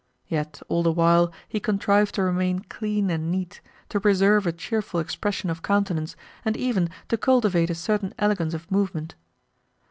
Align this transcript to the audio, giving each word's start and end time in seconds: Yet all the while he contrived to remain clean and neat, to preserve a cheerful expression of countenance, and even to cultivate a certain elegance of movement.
Yet 0.27 0.63
all 0.67 0.81
the 0.81 0.91
while 0.91 1.31
he 1.47 1.59
contrived 1.59 2.15
to 2.15 2.23
remain 2.23 2.61
clean 2.61 3.11
and 3.11 3.31
neat, 3.31 3.61
to 3.89 3.99
preserve 4.01 4.47
a 4.47 4.51
cheerful 4.51 4.99
expression 4.99 5.51
of 5.51 5.61
countenance, 5.61 6.15
and 6.43 6.57
even 6.57 6.89
to 7.09 7.17
cultivate 7.17 7.69
a 7.69 7.75
certain 7.75 8.11
elegance 8.17 8.55
of 8.55 8.71
movement. 8.71 9.13